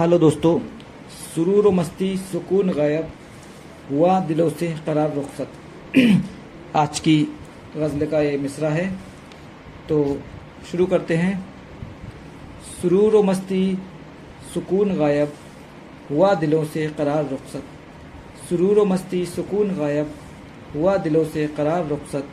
[0.00, 0.60] Hello दोस्तों,
[1.34, 3.10] सुरूर मस्ती, सुकून, गायब,
[3.90, 5.48] हुआ दिलों से करार रुखसत।
[6.76, 7.26] आज की
[7.76, 8.96] गज़ल का ये मिसरा है।
[9.88, 10.20] तो
[10.70, 11.46] शुरू करते हैं।
[12.82, 13.78] सुरूर मस्ती,
[14.54, 15.32] सुकून, गायब,
[16.10, 17.62] हुआ दिलों से करार रुखसत।
[18.48, 20.14] सुरूर मस्ती, सुकून, गायब,
[20.74, 22.24] हुआ दिलों से करार रुखसत।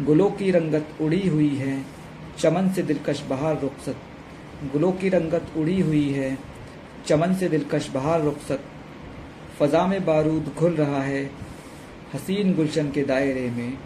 [0.00, 1.84] गुलों की रंगत उड़ी हुई है,
[2.38, 3.96] चमन से दिलकश बहार रुखसत।
[4.72, 6.49] गुलों की रंगत उड़ी हुई है
[7.06, 8.60] चमन से दिलकश बहार रुखसत।
[9.58, 11.30] फ़ज़ा में बारूद घुल रहा है,
[12.14, 13.78] हसीन गुलशन के दायरे में।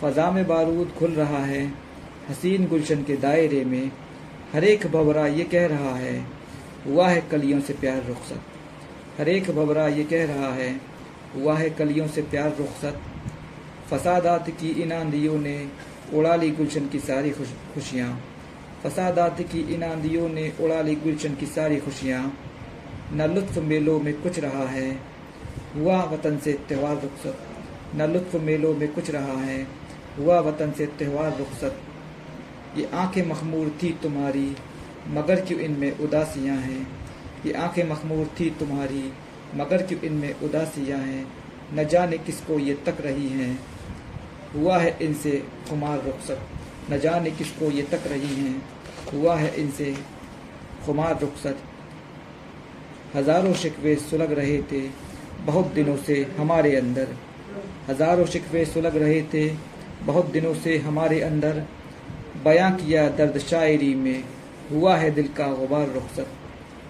[0.00, 1.66] फ़ज़ा में बारूद घुल रहा है,
[2.30, 3.90] हसीन गुलशन के दायरे में।
[4.52, 6.18] हर एक भवरा ये कह रहा है,
[6.86, 10.70] हुआ है कलियों से प्यार रुखसत। हर एक भवरा ये कह रहा है,
[11.36, 13.00] हुआ है कलियों से प्यार रुखसत।
[13.90, 15.68] फसादात की इन आंधियों ने,
[16.14, 18.10] उड़ा ली गुलशन की सारी खुश खुशियाँ।
[18.86, 22.38] फसादात की इन आंधियों ने उड़ा ली गुलशन की सारी खुशियाँ।
[23.12, 25.00] न लुत्फ मेलों में कुछ रहा है।
[25.76, 27.38] हुआ वतन से त्यौहार रुखसत।
[27.96, 29.66] न लुत्फ मेलों में कुछ रहा है।
[30.18, 31.80] हुआ वतन से त्यौहार रुखसत।
[32.76, 34.56] ये आँखें मखमूर थी तुम्हारी,
[35.08, 36.88] मगर क्यों इनमें उदासियाँ हैं?
[37.46, 39.12] ये आँखें मखमूर थी तुम्हारी,
[39.54, 41.32] मगर क्यों इनमें उदासियाँ हैं?
[41.74, 43.60] न जाने किसको ये तक रही हैं।
[44.54, 46.40] हुआ है इनसे खुमार रुखसत।
[46.90, 48.75] न जाने किसको ये तक रही हैं।
[49.12, 49.94] हुआ है इनसे
[50.86, 51.58] खुमार रुखसत।
[53.14, 54.80] हज़ारों शिकवे सुलग रहे थे
[55.46, 57.08] बहुत दिनों से हमारे अंदर।
[57.88, 59.48] हज़ारों शिकवे सुलग रहे थे
[60.04, 61.62] बहुत दिनों से हमारे अंदर।
[62.44, 64.24] बयां किया दर्द शायरी में
[64.72, 66.28] हुआ है दिल का गुबार रुखसत।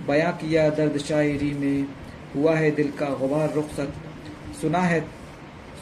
[0.08, 1.86] बयां किया दर्द शायरी में
[2.36, 3.92] हुआ है दिल का गुबार रुखसत।
[4.60, 5.00] सुना है,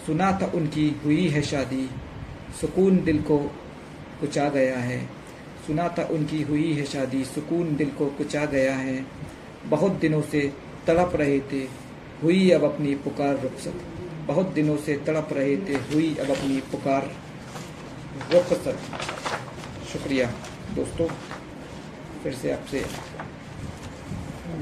[0.07, 1.89] सुना था उनकी हुई है शादी।
[2.61, 3.39] सुकून दिल को
[4.21, 4.99] कुचा गया है।
[5.67, 9.07] सुना था उनकी हुई है शादी। सुकून दिल को कुचा गया है।
[9.67, 10.41] बहुत दिनों से
[10.87, 11.61] तड़प रहे थे।
[12.23, 13.75] हुई अब अपनी पुकार रुखसत।
[14.27, 17.11] बहुत दिनों से तड़प रहे थे। हुई अब अपनी पुकार
[18.33, 18.79] रुखसत।
[19.93, 20.31] शुक्रिया।
[20.75, 21.07] दोस्तों,
[22.23, 22.85] फिर से आपसे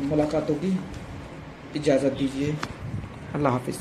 [0.05, 0.79] मुलाकात होगी।
[1.77, 2.57] इजाज़त दीजिए।
[3.35, 3.79] अल्लाह हाफिज़।